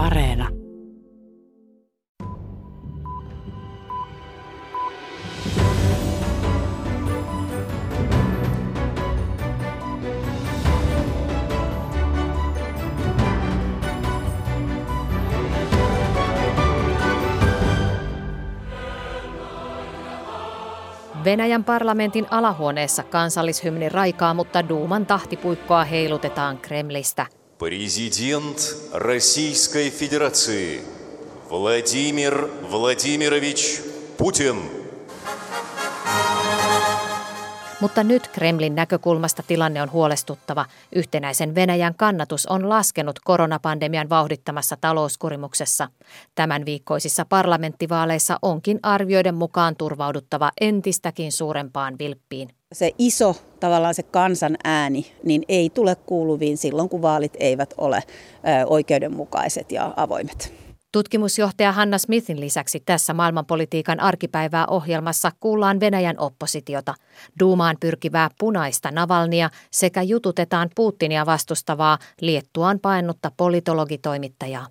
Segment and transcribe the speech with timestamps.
[0.00, 0.48] Areena.
[21.24, 27.39] Venäjän parlamentin alahuoneessa kansallishymni raikaa, mutta Duuman tahtipuikkoa heilutetaan Kremlistä.
[27.59, 30.81] Президент Российской Федерации
[31.49, 33.81] Владимир Владимирович
[34.17, 34.85] Путин.
[37.81, 40.65] Mutta nyt Kremlin näkökulmasta tilanne on huolestuttava.
[40.95, 45.87] Yhtenäisen Venäjän kannatus on laskenut koronapandemian vauhdittamassa talouskurimuksessa.
[46.35, 52.49] Tämän viikkoisissa parlamenttivaaleissa onkin arvioiden mukaan turvauduttava entistäkin suurempaan vilppiin.
[52.72, 58.02] Se iso tavallaan se kansan ääni, niin ei tule kuuluviin silloin, kun vaalit eivät ole
[58.66, 60.54] oikeudenmukaiset ja avoimet.
[60.92, 66.94] Tutkimusjohtaja Hanna Smithin lisäksi tässä maailmanpolitiikan arkipäivää ohjelmassa kuullaan Venäjän oppositiota,
[67.40, 74.66] Duumaan pyrkivää punaista Navalnia sekä jututetaan Putinia vastustavaa Liettuaan painutta politologitoimittajaa.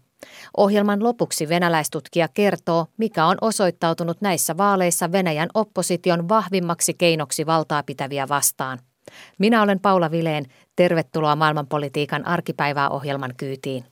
[0.58, 8.28] Ohjelman lopuksi venäläistutkija kertoo, mikä on osoittautunut näissä vaaleissa Venäjän opposition vahvimmaksi keinoksi valtaa pitäviä
[8.30, 8.80] vastaan.
[9.38, 10.46] Minä olen Paula Vileen.
[10.76, 13.86] Tervetuloa maailmanpolitiikan arkipäivää ohjelman kyytiin.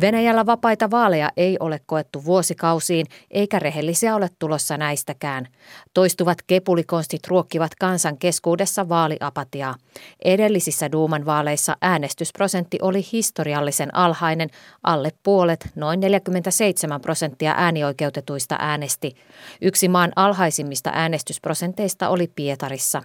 [0.00, 5.46] Venäjällä vapaita vaaleja ei ole koettu vuosikausiin, eikä rehellisiä ole tulossa näistäkään.
[5.94, 9.74] Toistuvat kepulikonstit ruokkivat kansan keskuudessa vaaliapatiaa.
[10.24, 14.50] Edellisissä Duuman vaaleissa äänestysprosentti oli historiallisen alhainen,
[14.82, 19.16] alle puolet, noin 47 prosenttia äänioikeutetuista äänesti.
[19.60, 23.02] Yksi maan alhaisimmista äänestysprosenteista oli Pietarissa.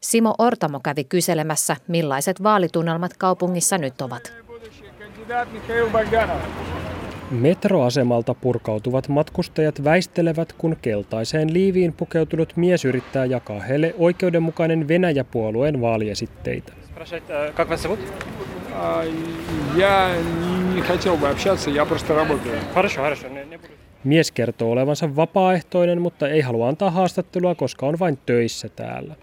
[0.00, 4.45] Simo Ortamo kävi kyselemässä, millaiset vaalitunnelmat kaupungissa nyt ovat.
[7.30, 16.72] Metroasemalta purkautuvat matkustajat väistelevät, kun keltaiseen liiviin pukeutunut mies yrittää jakaa heille oikeudenmukainen Venäjä-puolueen vaaliesitteitä.
[24.04, 29.14] Mies kertoo olevansa vapaaehtoinen, mutta ei halua antaa haastattelua, koska on vain töissä täällä.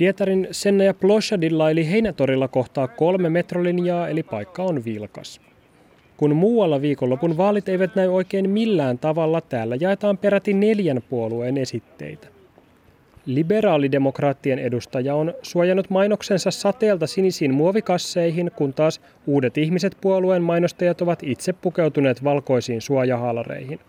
[0.00, 5.40] Pietarin Senna ja Ploshadilla eli Heinätorilla kohtaa kolme metrolinjaa, eli paikka on vilkas.
[6.16, 12.28] Kun muualla viikonlopun vaalit eivät näy oikein millään tavalla, täällä jaetaan peräti neljän puolueen esitteitä.
[13.26, 21.22] Liberaalidemokraattien edustaja on suojannut mainoksensa sateelta sinisiin muovikasseihin, kun taas uudet ihmiset puolueen mainostajat ovat
[21.22, 23.80] itse pukeutuneet valkoisiin suojahaalareihin.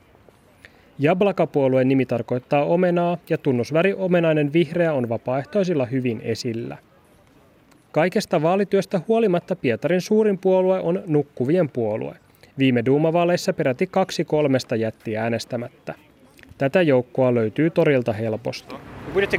[0.99, 6.77] Jablaka-puolueen nimi tarkoittaa omenaa ja tunnusväri omenainen vihreä on vapaaehtoisilla hyvin esillä.
[7.93, 12.17] Kaikesta vaalityöstä huolimatta Pietarin suurin puolue on nukkuvien puolue.
[12.59, 15.95] Viime duumavaaleissa peräti kaksi kolmesta jätti äänestämättä.
[16.59, 18.75] Tätä joukkoa löytyy torilta helposti.
[19.15, 19.39] Будете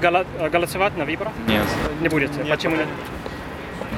[0.51, 1.33] голосовать на выборах?
[1.47, 1.67] Нет.
[2.01, 2.43] Не будете.
[2.49, 2.87] Почему нет?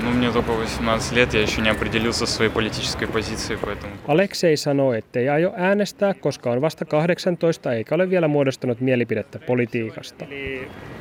[0.04, 3.94] Ну, мне только 18 лет, я еще не определился своей политической позицией, поэтому...
[4.08, 10.26] Aleksei sanoo, ettei aio äänestää, koska on vasta 18 eikä ole vielä muodostanut mielipidettä politiikasta.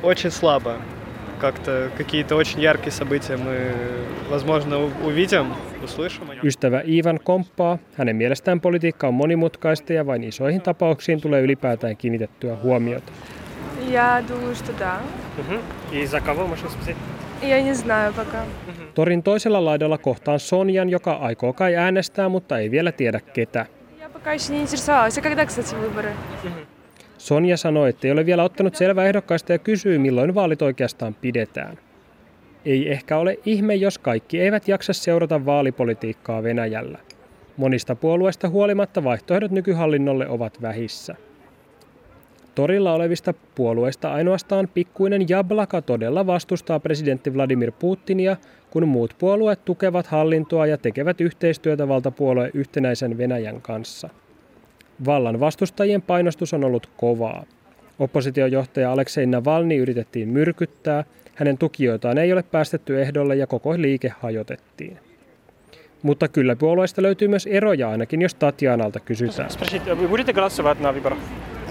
[0.03, 0.77] Очень слабо.
[1.39, 3.71] Как-то какие-то очень яркие события мы,
[4.29, 5.45] возможно, увидим,
[5.83, 6.27] услышим.
[6.43, 7.77] Ystävä Ivan komppaa.
[7.97, 13.11] Hänen mielestään politiikka on monimutkaista ja vain isoihin tapauksiin tulee ylipäätään kiinnitettyä huomiota.
[13.89, 14.99] Я думаю, что да.
[15.39, 15.59] Угу.
[15.91, 16.97] И за кого можно спросить?
[17.43, 18.43] Я не знаю пока.
[18.95, 23.65] Torin toisella laidalla kohtaan Sonjan, joka aikoo kai äänestää, mutta ei vielä tiedä ketä.
[24.01, 25.17] Я пока еще не интересовалась.
[25.17, 26.11] А когда, кстати, выборы?
[27.17, 31.77] Sonja sanoi, että ei ole vielä ottanut selvää ehdokkaista ja kysyy, milloin vaalit oikeastaan pidetään.
[32.65, 36.99] Ei ehkä ole ihme, jos kaikki eivät jaksa seurata vaalipolitiikkaa Venäjällä.
[37.57, 41.15] Monista puolueista huolimatta vaihtoehdot nykyhallinnolle ovat vähissä.
[42.54, 48.36] Torilla olevista puolueista ainoastaan pikkuinen Jablaka todella vastustaa presidentti Vladimir Putinia,
[48.70, 54.08] kun muut puolueet tukevat hallintoa ja tekevät yhteistyötä valtapuolueen yhtenäisen Venäjän kanssa.
[55.06, 57.44] Vallan vastustajien painostus on ollut kovaa.
[57.98, 64.98] Oppositiojohtaja Aleksei Navalny yritettiin myrkyttää, hänen tukijoitaan ei ole päästetty ehdolle ja koko liike hajotettiin.
[66.02, 69.50] Mutta kyllä puolueista löytyy myös eroja ainakin, jos Tatjanalta kysytään.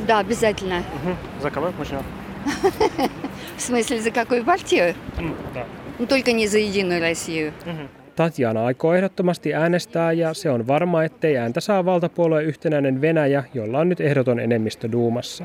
[0.02, 0.78] Спросить, вы будете голосовать на выборах?
[0.78, 0.78] Да, обязательно.
[0.78, 1.16] Угу.
[1.42, 2.02] За кого можно?
[3.56, 4.94] В смысле, за какую партию?
[5.18, 5.64] М, Да.
[5.98, 7.52] Ну, только не за Единую Россию.
[7.66, 7.88] Мгм.
[8.16, 13.78] Tatjana aikoo ehdottomasti äänestää ja se on varma, ettei ääntä saa valtapuolueen yhtenäinen Venäjä, jolla
[13.78, 15.44] on nyt ehdoton enemmistö Duumassa.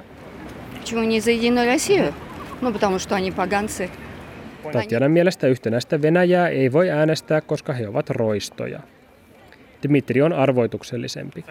[0.80, 2.14] Почему не за Единую Россию?
[2.62, 3.90] Ну, потому что они поганцы.
[4.72, 8.80] Tatjanan mielestä yhtenäistä Venäjää ei voi äänestää, koska he ovat roistoja.
[9.88, 11.46] Dmitri on arvoituksellisempi.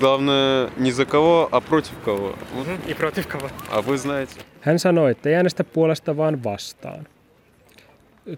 [0.00, 2.34] Главное не за кого, а против кого.
[2.54, 2.66] Вот.
[2.88, 3.50] И против кого?
[3.70, 4.40] А вы знаете.
[4.60, 7.06] Hän sanoi, että ei äänestä puolesta vaan vastaan.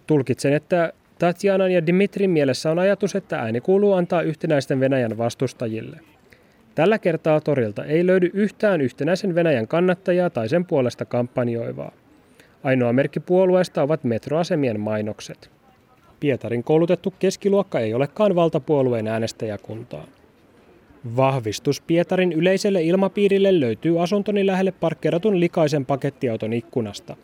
[0.06, 6.00] Tulkitsen, että Tatjanan ja Dimitrin mielessä on ajatus, että ääni kuuluu antaa yhtenäisten Venäjän vastustajille.
[6.74, 11.92] Tällä kertaa torilta ei löydy yhtään yhtenäisen Venäjän kannattajaa tai sen puolesta kampanjoivaa.
[12.64, 15.50] Ainoa merkki puolueesta ovat metroasemien mainokset.
[16.21, 20.03] Pietarin koulutettu keskiluokka ei olekaan valtapuolueen äänestäjäkuntaa.
[21.15, 27.15] Vahvistus Pietarin yleiselle ilmapiirille löytyy asuntoni lähelle parkkeeratun likaisen pakettiauton ikkunasta.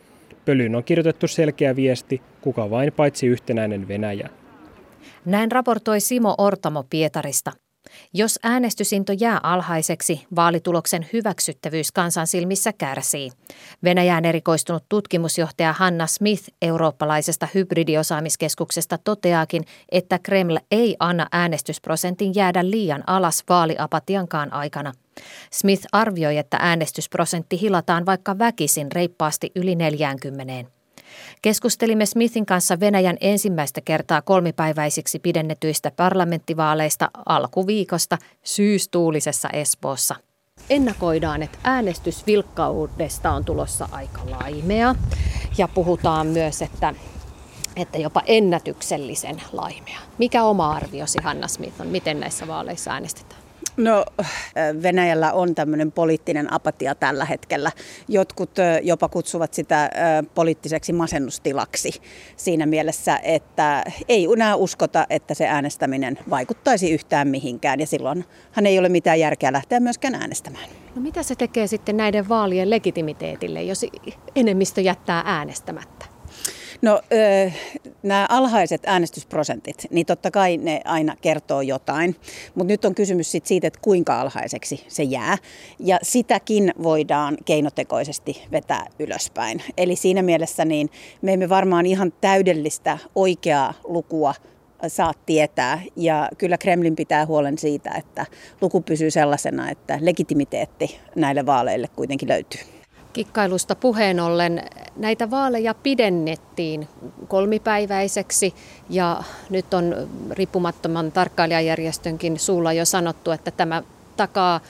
[0.44, 4.28] Pölyyn on kirjoitettu selkeä viesti, kuka vain paitsi yhtenäinen Venäjä.
[5.24, 7.52] Näin raportoi Simo Ortamo Pietarista.
[8.14, 13.30] Jos äänestysinto jää alhaiseksi, vaalituloksen hyväksyttävyys kansan silmissä kärsii.
[13.84, 23.04] Venäjään erikoistunut tutkimusjohtaja Hanna Smith eurooppalaisesta hybridiosaamiskeskuksesta toteaakin, että Kreml ei anna äänestysprosentin jäädä liian
[23.06, 24.92] alas vaaliapatiankaan aikana.
[25.52, 30.77] Smith arvioi, että äänestysprosentti hilataan vaikka väkisin reippaasti yli 40.
[31.42, 40.14] Keskustelimme Smithin kanssa Venäjän ensimmäistä kertaa kolmipäiväisiksi pidennetyistä parlamenttivaaleista alkuviikosta syystuulisessa Espoossa.
[40.70, 44.94] Ennakoidaan, että äänestysvilkkaudesta on tulossa aika laimea
[45.58, 46.94] ja puhutaan myös, että,
[47.76, 49.98] että jopa ennätyksellisen laimea.
[50.18, 53.47] Mikä oma arviosi Hanna Smith on, miten näissä vaaleissa äänestetään?
[53.78, 54.04] No
[54.82, 57.70] Venäjällä on tämmöinen poliittinen apatia tällä hetkellä.
[58.08, 58.50] Jotkut
[58.82, 59.90] jopa kutsuvat sitä
[60.34, 61.90] poliittiseksi masennustilaksi
[62.36, 68.66] siinä mielessä, että ei enää uskota, että se äänestäminen vaikuttaisi yhtään mihinkään ja silloin hän
[68.66, 70.68] ei ole mitään järkeä lähteä myöskään äänestämään.
[70.94, 73.86] No mitä se tekee sitten näiden vaalien legitimiteetille, jos
[74.36, 76.07] enemmistö jättää äänestämättä?
[76.82, 77.00] No
[78.02, 82.16] nämä alhaiset äänestysprosentit, niin totta kai ne aina kertoo jotain,
[82.54, 85.38] mutta nyt on kysymys sit siitä, että kuinka alhaiseksi se jää.
[85.78, 89.62] Ja sitäkin voidaan keinotekoisesti vetää ylöspäin.
[89.76, 90.90] Eli siinä mielessä niin
[91.22, 94.34] me emme varmaan ihan täydellistä oikeaa lukua
[94.88, 95.82] saa tietää.
[95.96, 98.26] Ja kyllä Kremlin pitää huolen siitä, että
[98.60, 102.77] luku pysyy sellaisena, että legitimiteetti näille vaaleille kuitenkin löytyy.
[103.18, 104.62] Kikkailusta puheen ollen
[104.96, 106.88] näitä vaaleja pidennettiin
[107.28, 108.54] kolmipäiväiseksi
[108.90, 113.82] ja nyt on riippumattoman tarkkailijajärjestönkin suulla jo sanottu, että tämä
[114.16, 114.60] takaa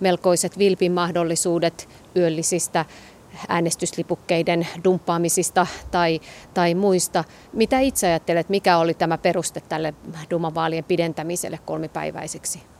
[0.00, 2.84] melkoiset vilpin mahdollisuudet yöllisistä
[3.48, 6.20] äänestyslipukkeiden dumppaamisista tai,
[6.54, 7.24] tai muista.
[7.52, 9.94] Mitä itse ajattelet, mikä oli tämä peruste tälle
[10.30, 12.75] Dumavaalien pidentämiselle kolmipäiväiseksi?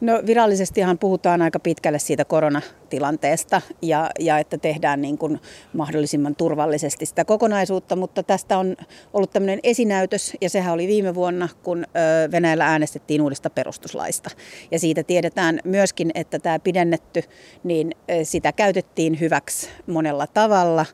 [0.00, 5.40] No virallisestihan puhutaan aika pitkälle siitä koronatilanteesta ja, ja että tehdään niin kuin
[5.72, 8.76] mahdollisimman turvallisesti sitä kokonaisuutta, mutta tästä on
[9.12, 11.86] ollut tämmöinen esinäytös ja sehän oli viime vuonna, kun
[12.32, 14.30] Venäjällä äänestettiin uudesta perustuslaista.
[14.70, 17.22] Ja siitä tiedetään myöskin, että tämä pidennetty,
[17.64, 17.90] niin
[18.22, 20.86] sitä käytettiin hyväksi monella tavalla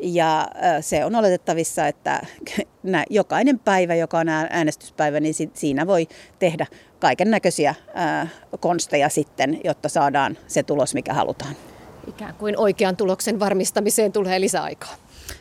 [0.00, 0.48] ja
[0.80, 2.26] se on oletettavissa, että
[3.10, 6.08] jokainen päivä, joka on äänestyspäivä, niin siinä voi
[6.38, 6.66] tehdä
[6.98, 7.74] kaiken näköisiä
[8.60, 11.54] konsteja sitten, jotta saadaan se tulos, mikä halutaan.
[12.06, 14.94] Ikään kuin oikean tuloksen varmistamiseen tulee lisäaikaa.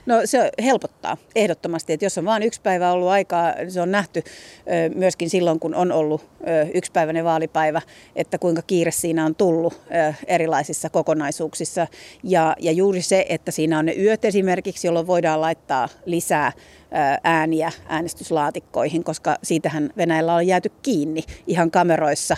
[0.06, 4.24] No se helpottaa ehdottomasti, että jos on vain yksi päivä ollut aikaa, se on nähty
[4.96, 6.30] myöskin silloin, kun on ollut
[6.74, 7.82] yksipäiväinen vaalipäivä,
[8.16, 9.82] että kuinka kiire siinä on tullut
[10.28, 11.88] erilaisissa kokonaisuuksissa.
[12.24, 16.52] Ja, ja juuri se, että siinä on ne yöt esimerkiksi, jolloin voidaan laittaa lisää
[17.24, 22.36] ääniä äänestyslaatikkoihin, koska siitähän Venäjällä on jääty kiinni ihan kameroissa,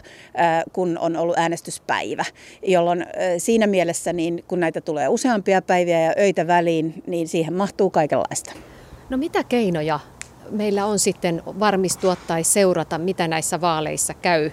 [0.73, 2.25] kun on ollut äänestyspäivä.
[2.67, 3.05] Jolloin
[3.37, 8.51] siinä mielessä, niin kun näitä tulee useampia päiviä ja öitä väliin, niin siihen mahtuu kaikenlaista.
[9.09, 9.99] No mitä keinoja
[10.49, 14.51] meillä on sitten varmistua tai seurata, mitä näissä vaaleissa käy?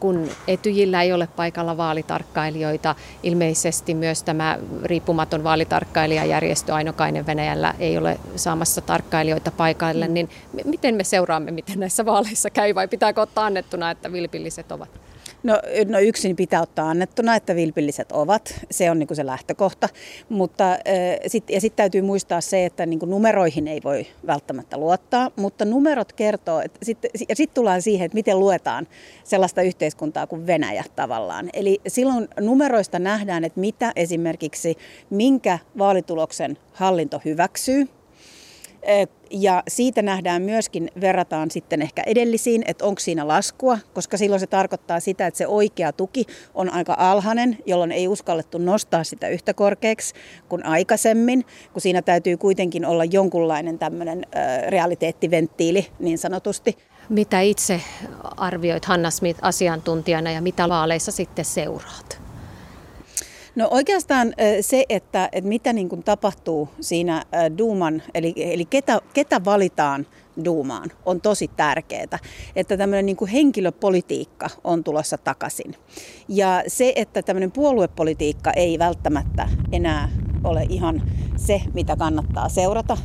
[0.00, 8.18] Kun Etyjillä ei ole paikalla vaalitarkkailijoita, ilmeisesti myös tämä riippumaton vaalitarkkailijajärjestö Ainokainen Venäjällä ei ole
[8.36, 10.28] saamassa tarkkailijoita paikalle, niin
[10.64, 15.05] miten me seuraamme, miten näissä vaaleissa käy vai pitääkö ottaa annettuna, että vilpilliset ovat?
[15.46, 18.54] No, no yksin pitää ottaa annettuna, että vilpilliset ovat.
[18.70, 19.88] Se on niin kuin se lähtökohta.
[20.28, 20.64] Mutta,
[21.48, 26.12] ja sitten täytyy muistaa se, että niin kuin numeroihin ei voi välttämättä luottaa, mutta numerot
[26.12, 26.98] kertoo, että sit,
[27.28, 28.86] ja sitten tullaan siihen, että miten luetaan
[29.24, 31.50] sellaista yhteiskuntaa kuin Venäjä tavallaan.
[31.52, 34.76] Eli silloin numeroista nähdään, että mitä esimerkiksi,
[35.10, 37.88] minkä vaalituloksen hallinto hyväksyy
[39.30, 44.46] Ja siitä nähdään myöskin, verrataan sitten ehkä edellisiin, että onko siinä laskua, koska silloin se
[44.46, 46.24] tarkoittaa sitä, että se oikea tuki
[46.54, 50.14] on aika alhainen, jolloin ei uskallettu nostaa sitä yhtä korkeaksi
[50.48, 54.26] kuin aikaisemmin, kun siinä täytyy kuitenkin olla jonkunlainen tämmöinen
[54.68, 56.76] realiteettiventtiili niin sanotusti.
[57.08, 57.80] Mitä itse
[58.36, 62.25] arvioit Hanna Smith asiantuntijana ja mitä vaaleissa sitten seuraat?
[63.56, 67.24] No oikeastaan se, että, että mitä niin kuin tapahtuu siinä
[67.58, 70.06] Duuman, eli, eli ketä, ketä valitaan
[70.44, 72.18] Duumaan, on tosi tärkeää.
[72.56, 75.74] Että tämmöinen niin kuin henkilöpolitiikka on tulossa takaisin.
[76.28, 80.08] Ja se, että tämmöinen puoluepolitiikka ei välttämättä enää
[80.46, 81.02] ole ihan
[81.36, 82.96] se, mitä kannattaa seurata.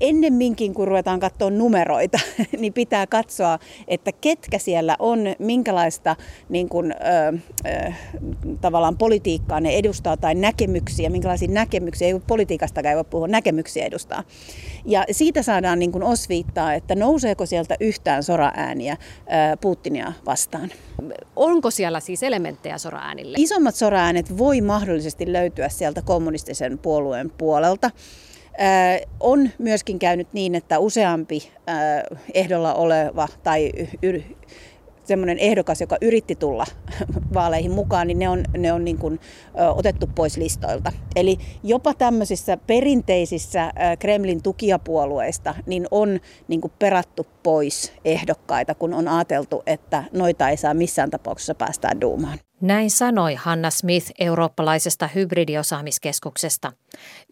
[0.00, 2.18] Ennemminkin, kun ruvetaan katsoa numeroita,
[2.60, 6.16] niin pitää katsoa, että ketkä siellä on, minkälaista
[6.48, 7.92] niin kuin, ö, ö,
[8.60, 14.24] tavallaan politiikkaa ne edustaa tai näkemyksiä, minkälaisia näkemyksiä, ei politiikastakaan ei voi puhua, näkemyksiä edustaa.
[14.84, 18.96] Ja siitä saadaan niin kuin osviittaa, että nouseeko sieltä yhtään soraääniä
[19.60, 20.70] Putinia vastaan.
[21.36, 23.36] Onko siellä siis elementtejä soraäänille?
[23.40, 27.90] Isommat soraäänet voi mahdollisesti löytyä sieltä kommunistisen puolueen puolelta.
[29.20, 31.50] On myöskin käynyt niin, että useampi
[32.34, 33.72] ehdolla oleva tai
[35.04, 36.66] semmoinen ehdokas, joka yritti tulla
[37.34, 39.20] vaaleihin mukaan, niin ne on, ne on niin kuin,
[39.74, 40.92] otettu pois listoilta.
[41.16, 49.08] Eli jopa tämmöisissä perinteisissä Kremlin tukijapuolueista niin on niin kuin perattu pois ehdokkaita, kun on
[49.08, 52.38] ajateltu, että noita ei saa missään tapauksessa päästää duumaan.
[52.64, 56.72] Näin sanoi Hanna Smith eurooppalaisesta hybridiosaamiskeskuksesta.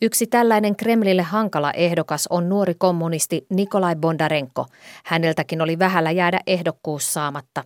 [0.03, 4.67] Yksi tällainen Kremlille hankala ehdokas on nuori kommunisti Nikolai Bondarenko.
[5.05, 7.65] Häneltäkin oli vähällä jäädä ehdokkuus saamatta.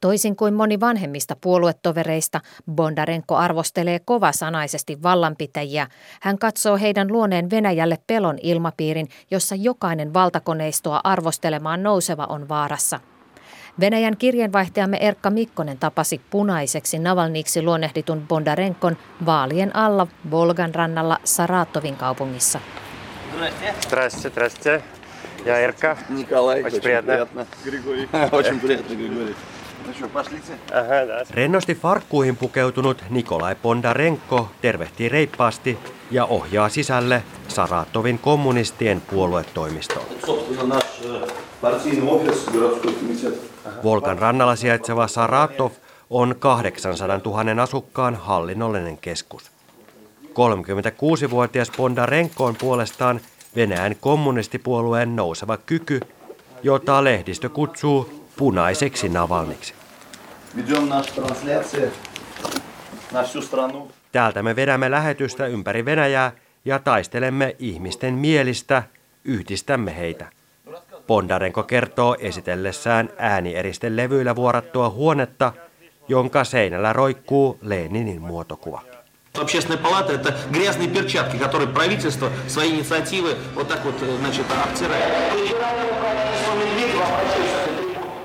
[0.00, 2.40] Toisin kuin moni vanhemmista puoluetovereista,
[2.72, 5.86] Bondarenko arvostelee kovasanaisesti vallanpitäjiä.
[6.20, 13.00] Hän katsoo heidän luoneen Venäjälle pelon ilmapiirin, jossa jokainen valtakoneistoa arvostelemaan nouseva on vaarassa–
[13.79, 22.59] Venäjän kirjeenvaihtajamme Erkka Mikkonen tapasi punaiseksi Navalniksi luonnehditun Bondarenkon vaalien alla Volgan rannalla Saratovin kaupungissa.
[23.87, 24.83] Здравствуйте, здравствуйте.
[25.45, 25.97] Я Эрка.
[26.09, 27.45] Николай, очень приятно.
[27.63, 28.09] Григорий.
[28.31, 29.35] Очень приятно, Григорий.
[29.87, 30.53] Ну что, пошлите?
[30.71, 31.25] Aha, да.
[31.29, 35.77] Rennosti farkkuihin pukeutunut Nikolai Bondarenko tervehtii reippaasti
[36.11, 40.05] ja ohjaa sisälle Saratovin kommunistien puoluetoimistoon.
[43.82, 45.70] Volkan rannalla sijaitseva Saratov
[46.10, 49.50] on 800 000 asukkaan hallinnollinen keskus.
[50.24, 53.20] 36-vuotias Bondarenko on puolestaan
[53.56, 56.00] Venäjän kommunistipuolueen nouseva kyky,
[56.62, 59.74] jota lehdistö kutsuu punaiseksi Navalniksi.
[64.12, 66.32] Täältä me vedämme lähetystä ympäri Venäjää
[66.64, 68.82] ja taistelemme ihmisten mielistä,
[69.24, 70.41] yhdistämme heitä.
[71.11, 75.53] Bondarenko kertoo esitellessään äänieristeleen vuorattua huonetta,
[76.07, 78.81] jonka seinällä roikkuu Leninin muotokuva.
[79.41, 85.13] Общественная палата – это грязные перчатки, которые правительство свои инициативы вот так вот, значит, обтирает.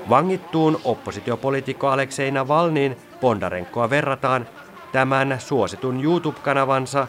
[0.09, 4.47] Vangittuun oppositiopoliitikko Aleksei Navalniin Bondarenkoa verrataan
[4.91, 7.07] tämän suositun YouTube-kanavansa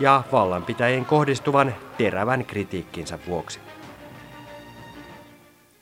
[0.00, 3.60] ja vallanpitäjien kohdistuvan terävän kritiikkinsä vuoksi.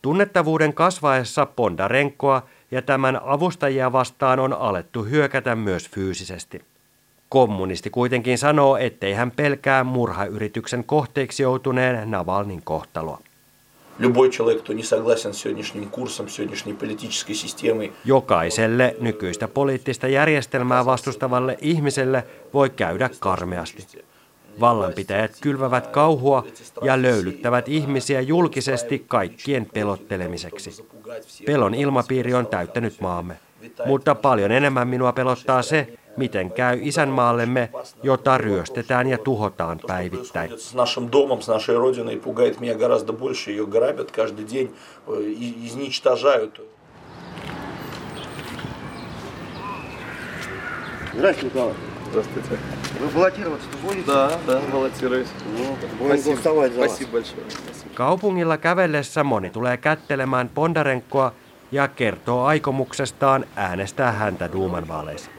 [0.08, 6.62] Tunnettavuuden kasvaessa Bondarenkoa ja tämän avustajia vastaan on alettu hyökätä myös fyysisesti.
[7.30, 13.20] Kommunisti kuitenkin sanoo, ettei hän pelkää murhayrityksen kohteeksi joutuneen Navalnin kohtaloa.
[18.06, 22.24] Jokaiselle nykyistä poliittista järjestelmää vastustavalle ihmiselle
[22.54, 24.07] voi käydä karmeasti.
[24.61, 26.45] Vallanpitäjät kylvävät kauhua
[26.83, 30.87] ja löylyttävät ihmisiä julkisesti kaikkien pelottelemiseksi.
[31.47, 33.37] Pelon ilmapiiri on täyttänyt maamme.
[33.87, 37.71] Mutta paljon enemmän minua pelottaa se, miten käy isänmaallemme,
[38.03, 40.51] jota ryöstetään ja tuhotaan päivittäin.
[40.59, 43.51] с нашим домом, с нашей родиной пугает меня гораздо больше.
[43.51, 44.75] Ее грабят каждый день,
[45.07, 46.61] э, и- изничтожают.
[51.15, 51.75] Здравствуйте, Николай.
[52.11, 52.59] Здравствуйте.
[53.01, 54.07] Вы баллотироваться-то будете?
[54.07, 55.29] Да, да, баллотируюсь.
[55.57, 56.91] Ну, будем голосовать за вас.
[56.91, 57.47] Спасибо большое.
[57.95, 61.33] Kaupungilla kävellessä moni tulee kättelemään Bondarenkoa
[61.73, 65.31] ja kertoo aikomuksestaan äänestää häntä Duuman vaaleissa.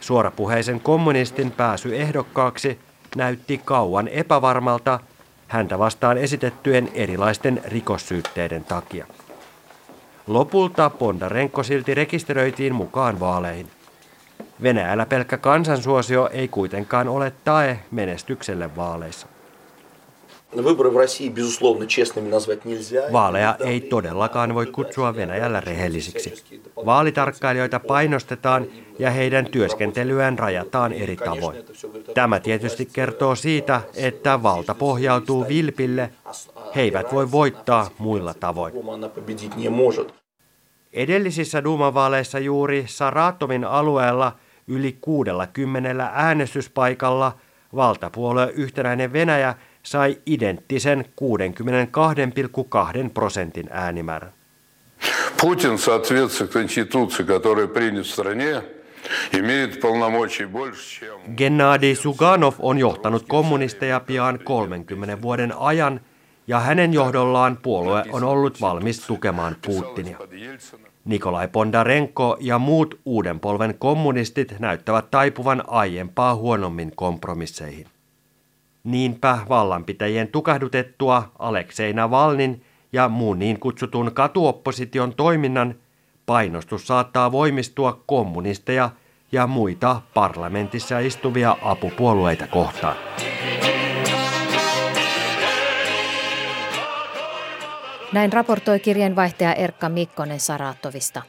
[0.00, 2.78] Suorapuheisen kommunistin pääsy ehdokkaaksi
[3.16, 5.00] näytti kauan epävarmalta
[5.48, 9.06] häntä vastaan esitettyjen erilaisten rikossyytteiden takia.
[10.26, 13.70] Lopulta Bondarenko silti rekisteröitiin mukaan vaaleihin.
[14.63, 19.27] Venäjällä pelkkä kansansuosio ei kuitenkaan ole tae menestykselle vaaleissa.
[23.11, 26.33] Vaaleja ei todellakaan voi kutsua Venäjällä rehellisiksi.
[26.85, 28.65] Vaalitarkkailijoita painostetaan
[28.99, 31.57] ja heidän työskentelyään rajataan eri tavoin.
[32.13, 36.09] Tämä tietysti kertoo siitä, että valta pohjautuu vilpille.
[36.75, 38.73] He eivät voi voittaa muilla tavoin.
[40.92, 44.36] Edellisissä duumavaaleissa juuri Saratomin alueella
[44.68, 47.38] yli 60 äänestyspaikalla
[47.76, 51.04] valtapuolue Yhtenäinen Venäjä sai identtisen
[53.04, 54.32] 62,2 prosentin äänimäärän.
[55.40, 58.62] Путин в соответствии к Конституции, которая принят в стране,
[59.32, 61.36] имеет полномочий больше, чем...
[61.36, 66.00] Gennadi Suganov on johtanut kommunisteja pian 30 vuoden ajan
[66.47, 70.17] ja hänen johdollaan puolue on ollut valmis tukemaan Putinia.
[71.05, 77.85] Nikolai Bondarenko ja muut uuden polven kommunistit näyttävät taipuvan aiempaa huonommin kompromisseihin.
[78.83, 82.63] Niinpä vallanpitäjien tukahdutettua Aleksei Navalnin
[82.93, 85.75] ja muun niin kutsutun katuopposition toiminnan
[86.25, 88.89] painostus saattaa voimistua kommunisteja
[89.31, 92.95] ja muita parlamentissa istuvia apupuolueita kohtaan.
[98.17, 101.21] Näin raportoi kirjeenvaihtaja Erkka Mikkonen Saratovista.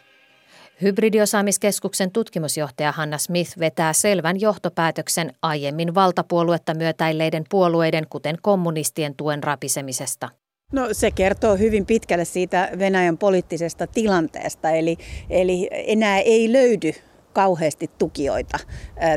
[0.82, 10.28] Hybridiosaamiskeskuksen tutkimusjohtaja Hanna Smith vetää selvän johtopäätöksen aiemmin valtapuoluetta myötäilleiden puolueiden, kuten kommunistien tuen rapisemisesta.
[10.72, 14.96] No se kertoo hyvin pitkälle siitä Venäjän poliittisesta tilanteesta, eli,
[15.30, 16.92] eli enää ei löydy
[17.38, 18.58] kauheasti tukijoita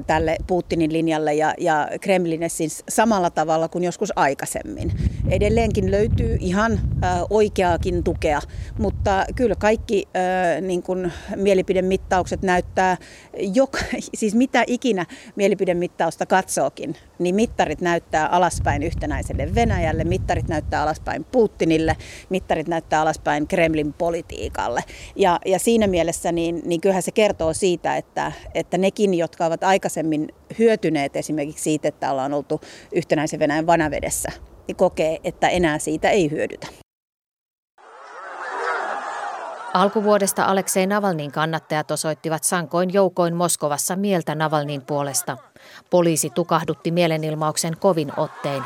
[0.07, 4.91] tälle Putinin linjalle ja, ja Kremlin siis samalla tavalla kuin joskus aikaisemmin.
[5.29, 6.79] Edelleenkin löytyy ihan
[7.29, 8.41] oikeaakin tukea,
[8.77, 10.07] mutta kyllä kaikki
[10.61, 12.97] niin kuin mielipidemittaukset näyttää,
[13.53, 13.79] joka,
[14.13, 21.97] siis mitä ikinä mielipidemittausta katsookin, niin mittarit näyttää alaspäin yhtenäiselle Venäjälle, mittarit näyttää alaspäin Putinille,
[22.29, 24.83] mittarit näyttää alaspäin Kremlin politiikalle.
[25.15, 29.63] Ja, ja siinä mielessä niin, niin kyllähän se kertoo siitä, että, että nekin, jotka ovat
[29.63, 32.61] aikaisemmin hyötyneet esimerkiksi siitä, että ollaan oltu
[32.91, 34.31] yhtenäisen Venäjän vanavedessä,
[34.67, 36.67] niin kokee, että enää siitä ei hyödytä.
[39.73, 45.37] Alkuvuodesta Aleksei Navalnin kannattajat osoittivat sankoin joukoin Moskovassa mieltä Navalnin puolesta.
[45.89, 48.63] Poliisi tukahdutti mielenilmauksen kovin ottein.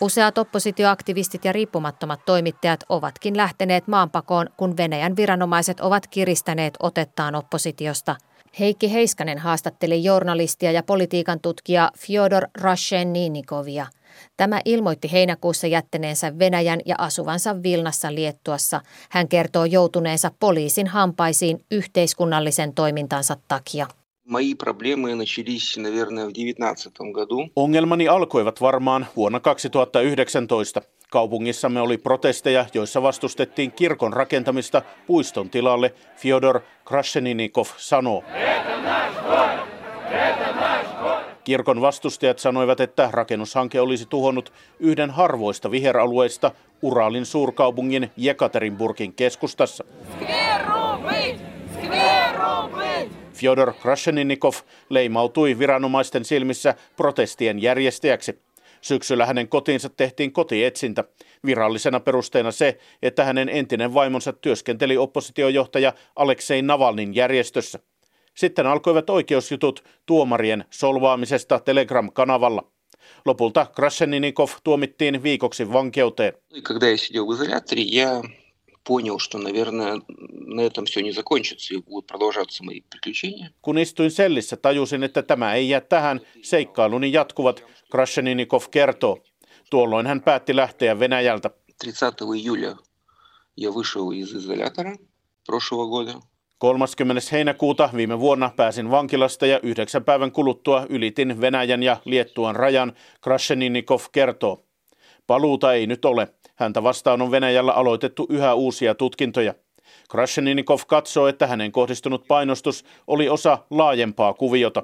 [0.00, 8.16] Useat oppositioaktivistit ja riippumattomat toimittajat ovatkin lähteneet maanpakoon, kun Venäjän viranomaiset ovat kiristäneet otettaan oppositiosta.
[8.58, 13.86] Heikki Heiskanen haastatteli journalistia ja politiikan tutkija Fyodor Rasheninikovia.
[14.37, 18.81] Tämä ilmoitti heinäkuussa jättäneensä Venäjän ja asuvansa Vilnassa Liettuassa.
[19.09, 23.87] Hän kertoo joutuneensa poliisin hampaisiin yhteiskunnallisen toimintansa takia.
[24.29, 27.49] Мои проблемы начались, наверное, в 2019 году.
[27.55, 30.81] Ongelmani alkoivat varmaan vuonna 2019.
[31.11, 38.23] Kaupungissamme oli protesteja, joissa vastustettiin kirkon rakentamista puiston tilalle, Fyodor Krasheninnikov sanoo.
[41.44, 46.50] Kirkon vastustajat sanoivat, että rakennushanke olisi tuhonnut yhden harvoista viheralueista
[46.82, 49.84] Uralin suurkaupungin Jekaterinburgin keskustassa.
[53.32, 54.52] Fyodor Krasheninnikov
[54.88, 58.38] leimautui viranomaisten silmissä protestien järjestäjäksi.
[58.80, 61.04] Syksyllä hänen kotiinsa tehtiin kotietsintä.
[61.46, 67.78] Virallisena perusteena se, että hänen entinen vaimonsa työskenteli oppositiojohtaja Aleksei Navalnin järjestössä.
[68.35, 72.71] Sitten alkoivat oikeusjutut tuomarien solvaamisesta Telegram-kanavalla.
[73.25, 76.33] Lopulta Krasheninnikov tuomittiin viikoksi vankeuteen.
[76.63, 78.21] Когда я сидел в изоляторе, я
[78.87, 80.01] понял, что, наверное,
[80.55, 83.51] на этом все не закончится и будут продолжаться мои приключения.
[83.61, 86.21] Kun istuin sellissä, tajusin, että tämä ei jää tähän.
[86.41, 89.17] Seikkailuni jatkuvat, Krasheninnikov kertoo.
[89.69, 91.49] Tuolloin hän päätti lähteä Venäjältä.
[91.77, 92.75] 30 июля
[93.57, 94.97] я вышел из изолятора
[95.45, 96.21] прошлого года.
[96.64, 97.22] 30.
[97.32, 104.00] heinäkuuta viime vuonna pääsin vankilasta ja yhdeksän päivän kuluttua ylitin Venäjän ja Liettuan rajan, Krasheninnikov
[104.12, 104.64] kertoo.
[105.26, 106.28] Paluuta ei nyt ole.
[106.54, 109.54] Häntä vastaan on Venäjällä aloitettu yhä uusia tutkintoja.
[110.10, 114.82] Krasheninnikov katsoo, että hänen kohdistunut painostus oli osa laajempaa kuviota.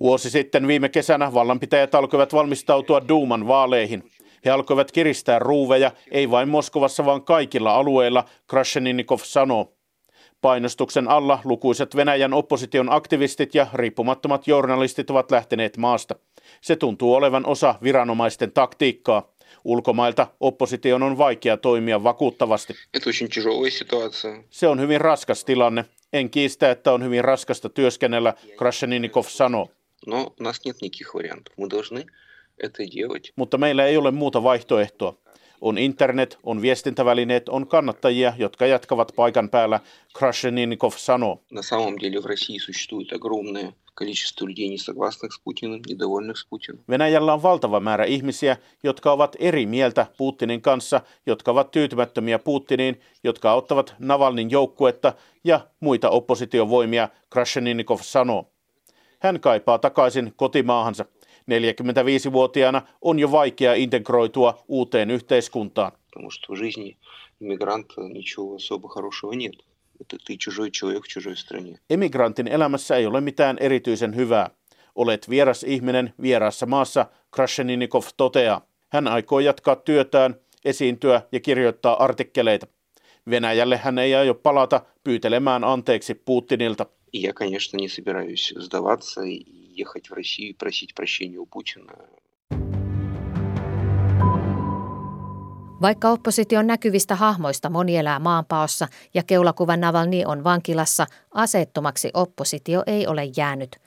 [0.00, 4.10] Vuosi sitten viime kesänä vallanpitäjät alkoivat valmistautua Duuman vaaleihin.
[4.45, 9.73] He alkoivat kiristää ruuveja, ei vain Moskovassa, vaan kaikilla alueilla, Krasheninnikov sanoo.
[10.41, 16.15] Painostuksen alla lukuiset Venäjän opposition aktivistit ja riippumattomat journalistit ovat lähteneet maasta.
[16.61, 19.31] Se tuntuu olevan osa viranomaisten taktiikkaa.
[19.63, 22.73] Ulkomailta opposition on vaikea toimia vakuuttavasti.
[24.49, 25.85] Se on hyvin raskas tilanne.
[26.13, 29.69] En kiistä, että on hyvin raskasta työskennellä, Krasheninnikov sanoo.
[30.07, 31.53] Но у нас нет никаких вариантов.
[31.57, 32.05] Мы должны
[32.63, 33.33] это делать.
[33.35, 35.13] Mutta meillä ei ole muuta vaihtoehtoa.
[35.61, 39.79] On internet, on viestintävälineet, on kannattajia, jotka jatkavat paikan päällä,
[40.17, 41.41] Krasheninnikov sanoo.
[41.51, 46.45] На самом деле в России существует огромное количество людей, не согласных с Путиным, недовольных с
[46.49, 46.83] Путиным.
[46.89, 53.01] Venäjällä on valtava määrä ihmisiä, jotka ovat eri mieltä Putinin kanssa, jotka ovat tyytymättömiä Putiniin,
[53.23, 58.51] jotka auttavat Navalnin joukkuetta ja muita oppositiovoimia, Krasheninnikov sanoo.
[59.19, 61.05] Hän kaipaa takaisin kotimaahansa.
[61.49, 65.91] 45-vuotiaana on jo vaikea integroitua uuteen yhteiskuntaan.
[66.13, 66.97] Потому что в жизни
[67.41, 69.55] иммигранта ничего особо хорошего нет.
[70.01, 71.79] Это ты чужой человек в чужой стране.
[71.89, 74.49] Emigrantin elämässä ei ole mitään erityisen hyvää.
[74.95, 78.61] Olet vieras ihminen vieraassa maassa, Krasheninnikov toteaa.
[78.89, 82.67] Hän aikoo jatkaa työtään, esiintyä ja kirjoittaa artikkeleita.
[83.29, 86.85] Venäjälle hän ei aio palata pyytelemään anteeksi Putinilta.
[87.13, 91.93] И я, конечно, не собираюсь сдаваться и ехать в Россию и просить прощения у Путина.
[95.81, 103.07] Vaikka opposition näkyvistä hahmoista moni elää maanpaossa ja keulakuva Navalny on vankilassa, aseettomaksi oppositio ei
[103.07, 103.77] ole jäänyt.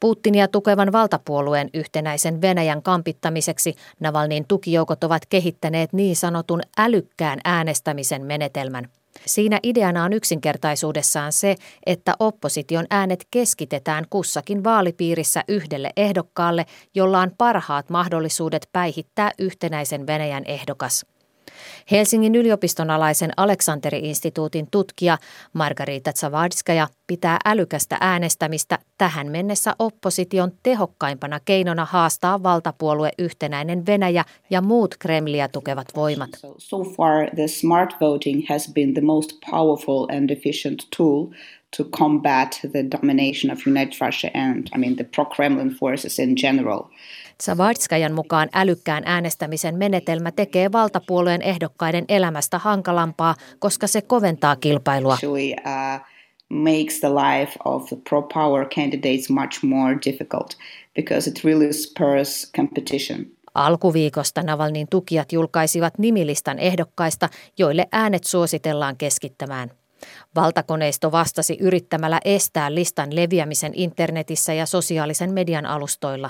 [0.00, 8.88] Putinia tukevan valtapuolueen yhtenäisen Venäjän kampittamiseksi Navalnyin tukijoukot ovat kehittäneet niin sanotun älykkään äänestämisen menetelmän.
[9.25, 17.31] Siinä ideana on yksinkertaisuudessaan se, että opposition äänet keskitetään kussakin vaalipiirissä yhdelle ehdokkaalle, jolla on
[17.37, 21.05] parhaat mahdollisuudet päihittää yhtenäisen Venäjän ehdokas.
[21.91, 25.17] Helsingin yliopiston alaisen Aleksanteri-instituutin tutkija
[25.53, 34.61] Margarita Zavadskaja pitää älykästä äänestämistä tähän mennessä opposition tehokkaimpana keinona haastaa valtapuolue yhtenäinen Venäjä ja
[34.61, 36.29] muut Kremliä tukevat voimat.
[36.57, 41.27] So far the smart voting has been the most powerful and efficient tool
[41.77, 46.83] to combat the domination of United Russia and I mean the pro-Kremlin forces in general.
[47.41, 55.13] Savadskajan mukaan älykkään äänestämisen menetelmä tekee valtapuolueen ehdokkaiden elämästä hankalampaa, koska se koventaa kilpailua.
[55.13, 56.01] Actually, uh,
[56.49, 60.57] makes the life of the pro-power candidates much more difficult
[60.95, 63.25] because it really spurs competition.
[63.53, 69.71] Alkuviikosta Navalnin tukijat julkaisivat nimilistan ehdokkaista, joille äänet suositellaan keskittämään.
[70.35, 76.29] Valtakoneisto vastasi yrittämällä estää listan leviämisen internetissä ja sosiaalisen median alustoilla.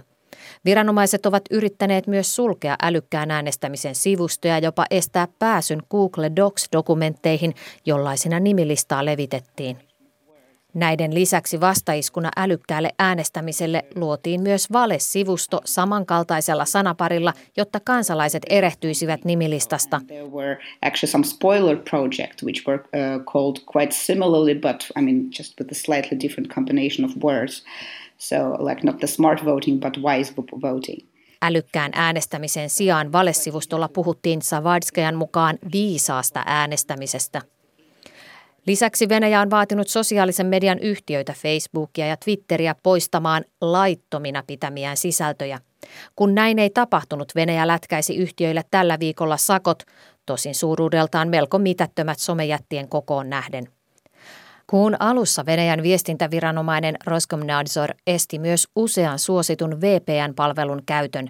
[0.65, 8.39] Viranomaiset ovat yrittäneet myös sulkea älykkään äänestämisen sivustoja ja jopa estää pääsyn Google Docs-dokumentteihin, jollaisina
[8.39, 9.86] nimilistaa levitettiin.
[10.77, 20.01] Näiden lisäksi vastaiskuna älykkäälle äänestämiselle luotiin myös vale-sivusto samankaltaisella sanaparilla, jotta kansalaiset erehtyisivät nimilistasta.
[20.11, 20.41] Uh.
[28.17, 31.07] So like not the smart voting, but wise voting.
[31.41, 37.56] Älykkään äänestämisen sijaan valesivustolla puhuttiin Savadskajan mukaan viisaasta äänestämisestä.
[38.67, 45.59] Lisäksi Venäjä on vaatinut sosiaalisen median yhtiöitä Facebookia ja Twitteriä poistamaan laittomina pitämiään sisältöjä.
[46.15, 49.83] Kun näin ei tapahtunut, Venäjä lätkäisi yhtiöille tällä viikolla sakot,
[50.25, 53.67] tosin suuruudeltaan melko mitättömät somejättien kokoon nähden.
[54.69, 61.27] Kuun alussa Venäjän viestintäviranomainen Roskomnadzor esti myös usean suositun VPN-palvelun käytön.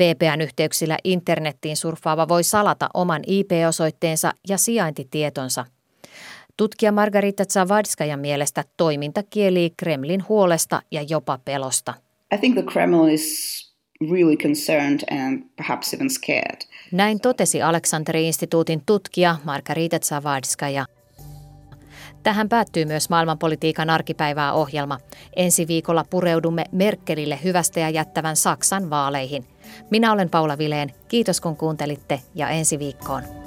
[0.00, 5.64] VPN-yhteyksillä internettiin surffaava voi salata oman IP-osoitteensa ja sijaintitietonsa–
[6.56, 11.94] Tutkija Margarita Zavadskajan mielestä toiminta kielii Kremlin huolesta ja jopa pelosta.
[12.34, 13.56] I think the Kremlin is
[14.10, 16.60] really concerned and perhaps even scared.
[16.92, 20.86] Näin totesi Aleksanteri-instituutin tutkija Margarita Zavadskaja.
[22.22, 24.98] Tähän päättyy myös maailmanpolitiikan arkipäivää ohjelma.
[25.36, 29.44] Ensi viikolla pureudumme Merkelille hyvästä ja jättävän Saksan vaaleihin.
[29.90, 30.92] Minä olen Paula Vileen.
[31.08, 33.45] Kiitos kun kuuntelitte ja ensi viikkoon.